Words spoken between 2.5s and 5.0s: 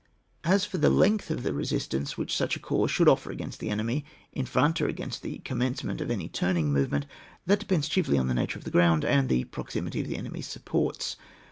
a corps should offer against the attack in front, or